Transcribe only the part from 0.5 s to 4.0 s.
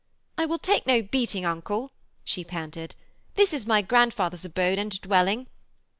take no beating, uncle,' she panted; 'this is my